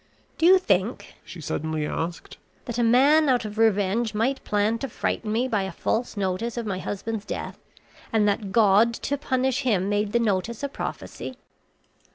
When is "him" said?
9.61-9.89